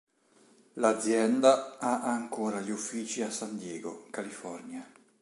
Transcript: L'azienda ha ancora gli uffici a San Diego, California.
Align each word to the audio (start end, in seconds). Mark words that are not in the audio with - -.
L'azienda 0.79 1.77
ha 1.77 2.01
ancora 2.01 2.59
gli 2.59 2.71
uffici 2.71 3.21
a 3.21 3.29
San 3.29 3.55
Diego, 3.55 4.07
California. 4.09 4.83